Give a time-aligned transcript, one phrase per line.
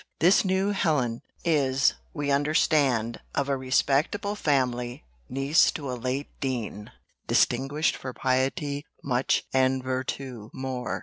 [0.19, 6.91] This new Helen is, we understand, of a respectable family, niece to a late dean,
[7.27, 10.99] distinguished for piety much and virtù more.